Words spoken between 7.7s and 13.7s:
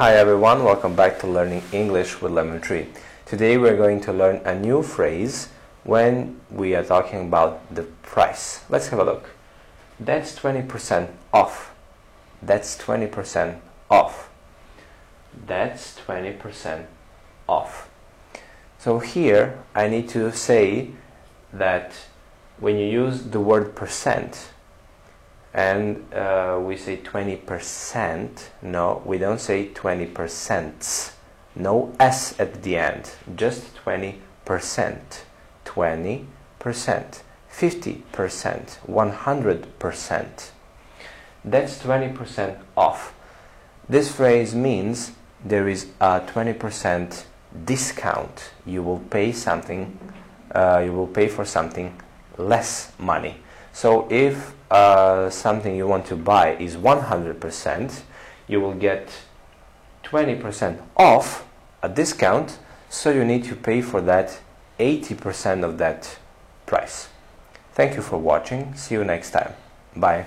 the price. Let's have a look. That's 20% off. That's 20%